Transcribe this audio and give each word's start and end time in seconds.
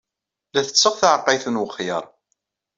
La 0.53 0.61
ttetteɣ 0.67 0.93
taɛeqqayt 0.99 1.45
n 1.49 1.59
wexyar. 1.61 2.05